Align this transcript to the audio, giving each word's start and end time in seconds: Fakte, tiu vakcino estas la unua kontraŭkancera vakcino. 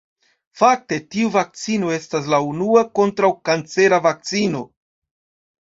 Fakte, 0.61 0.97
tiu 1.15 1.27
vakcino 1.35 1.91
estas 1.97 2.31
la 2.35 2.41
unua 2.53 2.85
kontraŭkancera 3.01 4.01
vakcino. 4.11 4.65